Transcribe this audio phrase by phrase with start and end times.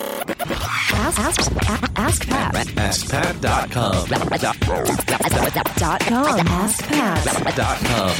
[0.00, 1.52] Ask, ask,
[1.96, 2.54] ask Pat.
[2.54, 4.06] AskPat.com.
[5.76, 6.40] Dot com.
[6.46, 7.56] Ask Pat.
[7.56, 8.10] Dot com.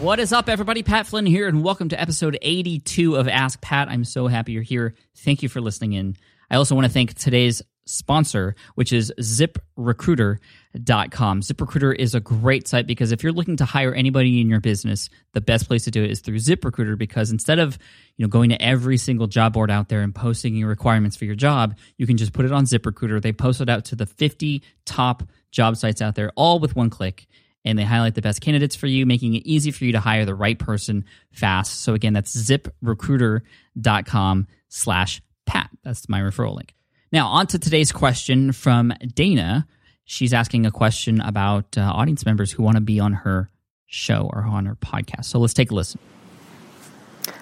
[0.00, 0.82] What is up, everybody?
[0.82, 3.88] Pat Flynn here, and welcome to episode 82 of Ask Pat.
[3.88, 4.94] I'm so happy you're here.
[5.16, 6.16] Thank you for listening in.
[6.50, 11.40] I also want to thank today's sponsor, which is ziprecruiter.com.
[11.40, 15.08] ZipRecruiter is a great site because if you're looking to hire anybody in your business,
[15.32, 17.78] the best place to do it is through ZipRecruiter because instead of,
[18.16, 21.24] you know, going to every single job board out there and posting your requirements for
[21.24, 23.22] your job, you can just put it on ZipRecruiter.
[23.22, 26.90] They post it out to the 50 top job sites out there all with one
[26.90, 27.26] click
[27.64, 30.24] and they highlight the best candidates for you, making it easy for you to hire
[30.24, 31.82] the right person fast.
[31.82, 35.70] So again, that's ziprecruiter.com slash Pat.
[35.82, 36.77] That's my referral link.
[37.10, 39.66] Now, on to today's question from Dana.
[40.04, 43.50] She's asking a question about uh, audience members who want to be on her
[43.86, 45.26] show or on her podcast.
[45.26, 46.00] So let's take a listen.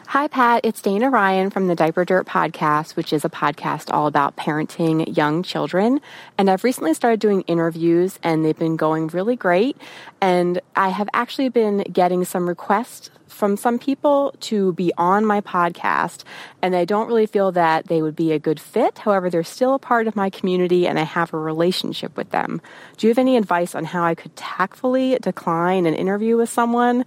[0.08, 0.60] Hi, Pat.
[0.62, 5.16] It's Dana Ryan from the Diaper Dirt Podcast, which is a podcast all about parenting
[5.16, 6.00] young children.
[6.38, 9.76] And I've recently started doing interviews, and they've been going really great.
[10.20, 15.40] And I have actually been getting some requests from some people to be on my
[15.40, 16.22] podcast,
[16.62, 18.98] and I don't really feel that they would be a good fit.
[18.98, 22.62] However, they're still a part of my community, and I have a relationship with them.
[22.96, 27.04] Do you have any advice on how I could tactfully decline an interview with someone?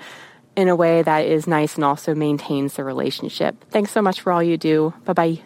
[0.59, 3.63] In a way that is nice and also maintains the relationship.
[3.71, 4.93] Thanks so much for all you do.
[5.05, 5.41] Bye bye.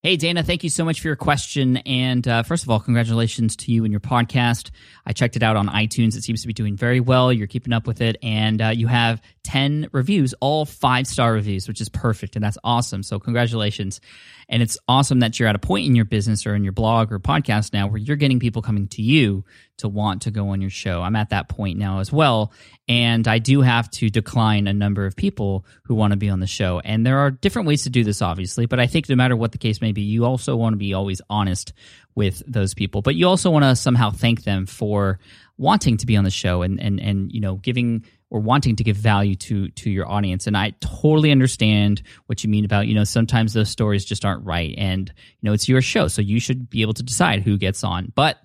[0.00, 1.78] Hey, Dana, thank you so much for your question.
[1.78, 4.70] And uh, first of all, congratulations to you and your podcast.
[5.04, 6.16] I checked it out on iTunes.
[6.16, 7.32] It seems to be doing very well.
[7.32, 8.16] You're keeping up with it.
[8.22, 12.36] And uh, you have 10 reviews, all five star reviews, which is perfect.
[12.36, 13.02] And that's awesome.
[13.02, 14.00] So, congratulations.
[14.48, 17.10] And it's awesome that you're at a point in your business or in your blog
[17.10, 19.44] or podcast now where you're getting people coming to you
[19.78, 21.02] to want to go on your show.
[21.02, 22.52] I'm at that point now as well.
[22.88, 26.40] And I do have to decline a number of people who want to be on
[26.40, 26.80] the show.
[26.80, 28.66] And there are different ways to do this, obviously.
[28.66, 30.94] But I think no matter what the case may be, you also want to be
[30.94, 31.72] always honest
[32.14, 33.02] with those people.
[33.02, 35.18] But you also want to somehow thank them for
[35.56, 38.84] wanting to be on the show and, and, and, you know, giving or wanting to
[38.84, 42.94] give value to to your audience and i totally understand what you mean about you
[42.94, 46.38] know sometimes those stories just aren't right and you know it's your show so you
[46.38, 48.38] should be able to decide who gets on but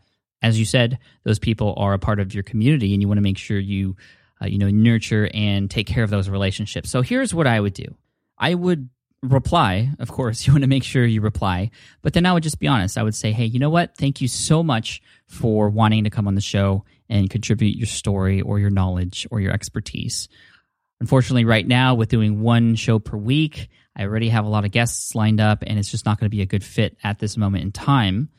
[0.44, 3.24] as you said those people are a part of your community and you want to
[3.24, 3.96] make sure you
[4.42, 7.74] uh, you know nurture and take care of those relationships so here's what i would
[7.74, 7.96] do
[8.38, 8.90] i would
[9.24, 11.72] reply of course you want to make sure you reply
[12.04, 14.22] but then i would just be honest i would say hey you know what thank
[14.22, 18.60] you so much for wanting to come on the show and contribute your story or
[18.60, 20.28] your knowledge or your expertise.
[21.00, 24.72] Unfortunately, right now, with doing one show per week, I already have a lot of
[24.72, 27.38] guests lined up, and it's just not going to be a good fit at this
[27.38, 28.30] moment in time.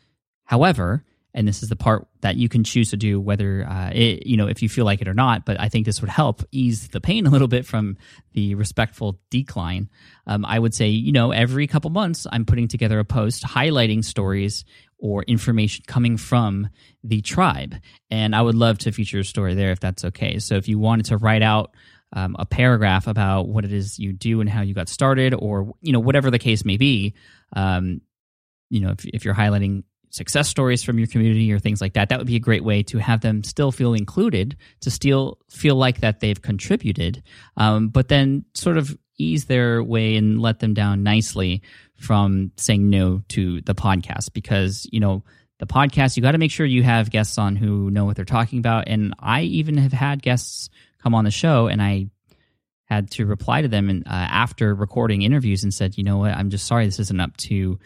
[0.45, 4.27] However, and this is the part that you can choose to do whether uh, it,
[4.27, 6.43] you know if you feel like it or not but i think this would help
[6.53, 7.97] ease the pain a little bit from
[8.33, 9.89] the respectful decline
[10.27, 14.05] um, i would say you know every couple months i'm putting together a post highlighting
[14.05, 14.65] stories
[15.05, 16.71] or information coming from
[17.03, 17.75] the tribe.
[18.11, 20.39] And I would love to feature a story there if that's okay.
[20.39, 21.75] So if you wanted to write out
[22.15, 25.73] um, a paragraph about what it is you do and how you got started, or
[25.83, 27.12] you know whatever the case may be,
[27.55, 28.00] um,
[28.71, 29.83] you know if, if you're highlighting
[30.15, 32.85] success stories from your community or things like that, that would be a great way
[32.85, 37.23] to have them still feel included, to still feel like that they've contributed,
[37.57, 41.63] um, but then sort of ease their way and let them down nicely
[41.97, 44.33] from saying no to the podcast.
[44.33, 45.25] Because you know
[45.59, 48.25] the podcast you got to make sure you have guests on who know what they're
[48.25, 48.85] talking about.
[48.87, 50.71] And i even have had guests
[51.03, 52.07] come on the show and i
[52.85, 56.35] had to reply to them and uh, after recording interviews and said you know what?
[56.35, 57.79] I'm just sorry this isn't up to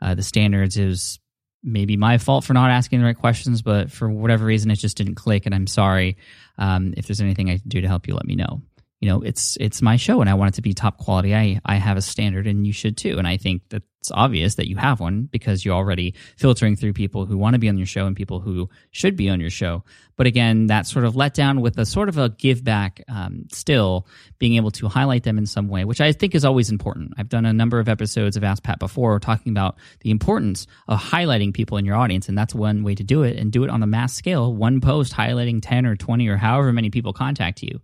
[0.00, 0.78] uh, the standards.
[0.78, 1.18] Was
[1.64, 4.96] maybe my fault for not asking the right questions but for whatever reason it just
[4.96, 6.16] didn't click and i'm sorry.
[6.58, 8.62] Um, if there's anything i can do to help you let me know
[9.04, 11.34] you know it's it's my show and i want it to be top quality.
[11.34, 13.18] I i have a standard and you should too.
[13.18, 17.26] And i think that's obvious that you have one because you're already filtering through people
[17.26, 19.84] who want to be on your show and people who should be on your show.
[20.16, 24.06] But again that sort of letdown with a sort of a give back um, still
[24.38, 27.12] being able to highlight them in some way which i think is always important.
[27.18, 30.98] I've done a number of episodes of ask pat before talking about the importance of
[30.98, 32.26] highlighting people in your audience.
[32.30, 34.54] And that's one way to do it and do it on a mass scale.
[34.54, 37.82] One post highlighting 10 or 20 or however many people contact you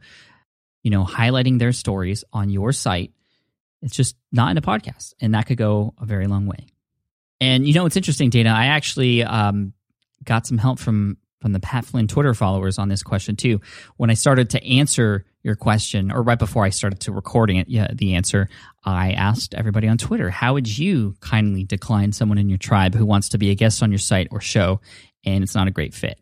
[0.82, 3.12] you know, highlighting their stories on your site.
[3.82, 6.66] It's just not in a podcast, and that could go a very long way.
[7.40, 8.50] And you know, it's interesting, Dana.
[8.50, 9.72] I actually um,
[10.24, 13.60] got some help from from the Pat Flynn Twitter followers on this question too.
[13.96, 17.68] When I started to answer your question, or right before I started to recording it,
[17.68, 18.48] yeah, the answer,
[18.84, 23.06] I asked everybody on Twitter, how would you kindly decline someone in your tribe who
[23.06, 24.80] wants to be a guest on your site or show,
[25.24, 26.18] and it's not a great fit?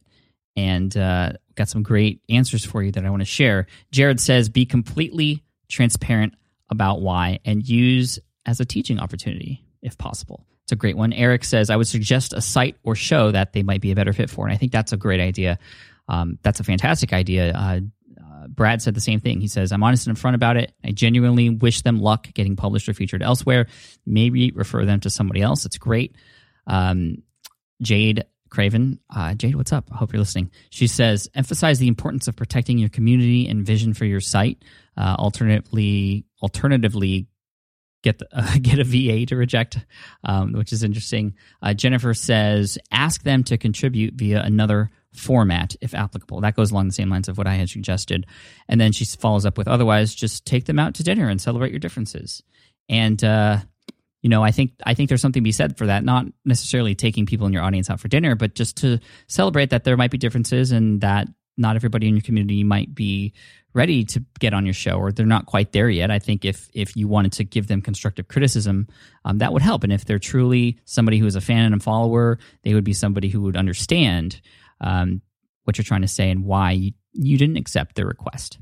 [0.59, 3.67] And uh, got some great answers for you that I want to share.
[3.93, 6.35] Jared says, be completely transparent
[6.69, 9.63] about why and use as a teaching opportunity.
[9.83, 10.45] if possible.
[10.65, 11.13] It's a great one.
[11.13, 14.13] Eric says, I would suggest a site or show that they might be a better
[14.13, 14.45] fit for.
[14.47, 15.59] And I think that's a great idea.
[16.09, 17.53] Um, that's a fantastic idea.
[17.53, 17.81] Uh,
[18.21, 19.41] uh, Brad said the same thing.
[19.41, 20.73] He says, I'm honest and upfront about it.
[20.85, 23.67] I genuinely wish them luck getting published or featured elsewhere.
[24.05, 25.65] Maybe refer them to somebody else.
[25.65, 26.17] It's great.
[26.67, 27.23] Um,
[27.81, 29.89] Jade Craven, uh, Jade, what's up?
[29.93, 30.51] I hope you're listening.
[30.71, 34.63] She says, emphasize the importance of protecting your community and vision for your site.
[34.97, 37.29] Uh, alternatively, alternatively,
[38.03, 39.79] get the, uh, get a VA to reject,
[40.25, 41.35] um, which is interesting.
[41.63, 46.41] Uh, Jennifer says, ask them to contribute via another format if applicable.
[46.41, 48.27] That goes along the same lines of what I had suggested.
[48.69, 51.71] And then she follows up with, otherwise, just take them out to dinner and celebrate
[51.71, 52.43] your differences.
[52.89, 53.59] And uh,
[54.23, 56.05] you know, I think I think there's something to be said for that.
[56.05, 58.99] Not necessarily taking people in your audience out for dinner, but just to
[59.29, 63.33] celebrate that there might be differences and that not everybody in your community might be
[63.75, 66.11] ready to get on your show or they're not quite there yet.
[66.11, 68.89] I think if if you wanted to give them constructive criticism,
[69.25, 69.85] um, that would help.
[69.85, 72.95] And if they're truly somebody who is a fan and a follower, they would be
[72.95, 74.41] somebody who would understand
[74.81, 75.21] um,
[75.65, 78.59] what you're trying to say and why you, you didn't accept their request.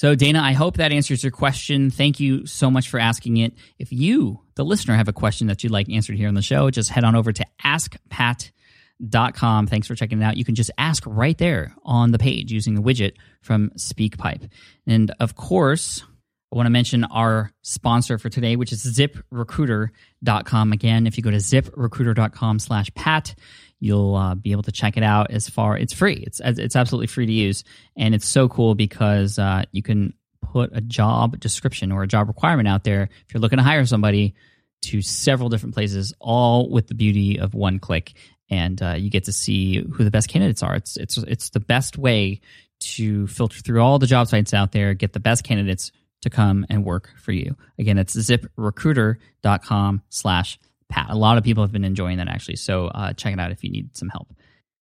[0.00, 1.90] So, Dana, I hope that answers your question.
[1.90, 3.52] Thank you so much for asking it.
[3.78, 6.70] If you, the listener, have a question that you'd like answered here on the show,
[6.70, 9.66] just head on over to askpat.com.
[9.66, 10.38] Thanks for checking it out.
[10.38, 13.12] You can just ask right there on the page using the widget
[13.42, 14.48] from SpeakPipe.
[14.86, 16.02] And of course,
[16.50, 20.72] I want to mention our sponsor for today, which is ziprecruiter.com.
[20.72, 23.34] Again, if you go to ziprecruiter.com slash pat,
[23.80, 26.22] you'll uh, be able to check it out as far it's free.
[26.26, 27.64] It's it's absolutely free to use.
[27.96, 32.28] And it's so cool because uh, you can put a job description or a job
[32.28, 34.34] requirement out there if you're looking to hire somebody
[34.82, 38.12] to several different places all with the beauty of one click.
[38.48, 40.74] And uh, you get to see who the best candidates are.
[40.74, 42.40] It's it's it's the best way
[42.80, 45.92] to filter through all the job sites out there get the best candidates
[46.22, 47.56] to come and work for you.
[47.78, 50.58] Again it's ziprecruiter.com slash
[50.96, 52.56] A lot of people have been enjoying that actually.
[52.56, 54.32] So uh, check it out if you need some help.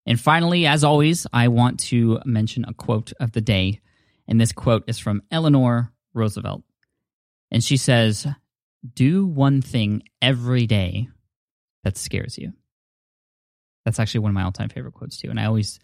[0.06, 3.80] And finally, as always, I want to mention a quote of the day.
[4.28, 6.64] And this quote is from Eleanor Roosevelt.
[7.52, 8.28] And she says,
[8.94, 11.10] Do one thing every day
[11.84, 12.54] that scares you.
[13.86, 15.30] That's actually one of my all time favorite quotes, too.
[15.30, 15.80] And I always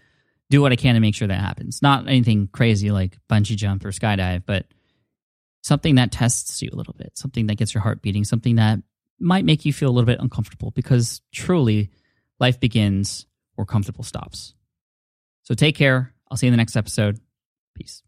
[0.49, 1.81] do what I can to make sure that happens.
[1.81, 4.65] Not anything crazy like bungee jump or skydive, but
[5.61, 8.79] something that tests you a little bit, something that gets your heart beating, something that
[9.19, 11.89] might make you feel a little bit uncomfortable because truly
[12.39, 13.25] life begins
[13.55, 14.53] where comfortable stops.
[15.43, 16.13] So take care.
[16.29, 17.19] I'll see you in the next episode.
[17.75, 18.03] Peace.